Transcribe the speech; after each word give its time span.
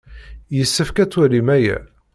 Yessefk 0.55 0.97
ad 1.03 1.09
twalim 1.11 1.47
aya. 1.57 1.77